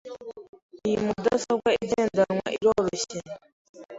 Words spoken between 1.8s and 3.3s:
igendanwa iroroshye.